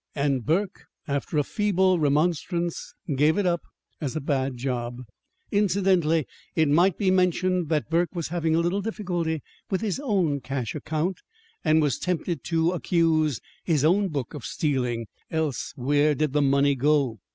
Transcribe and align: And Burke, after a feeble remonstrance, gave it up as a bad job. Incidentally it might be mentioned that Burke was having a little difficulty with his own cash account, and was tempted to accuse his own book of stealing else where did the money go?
And 0.15 0.43
Burke, 0.43 0.85
after 1.07 1.37
a 1.37 1.43
feeble 1.43 1.99
remonstrance, 1.99 2.95
gave 3.15 3.37
it 3.37 3.45
up 3.45 3.61
as 4.01 4.15
a 4.15 4.19
bad 4.19 4.57
job. 4.57 5.03
Incidentally 5.51 6.25
it 6.55 6.67
might 6.69 6.97
be 6.97 7.11
mentioned 7.11 7.69
that 7.69 7.87
Burke 7.87 8.15
was 8.15 8.29
having 8.29 8.55
a 8.55 8.59
little 8.61 8.81
difficulty 8.81 9.43
with 9.69 9.81
his 9.81 9.99
own 9.99 10.39
cash 10.39 10.73
account, 10.73 11.19
and 11.63 11.83
was 11.83 11.99
tempted 11.99 12.43
to 12.45 12.71
accuse 12.71 13.39
his 13.63 13.85
own 13.85 14.07
book 14.07 14.33
of 14.33 14.43
stealing 14.43 15.05
else 15.29 15.71
where 15.75 16.15
did 16.15 16.33
the 16.33 16.41
money 16.41 16.73
go? 16.73 17.19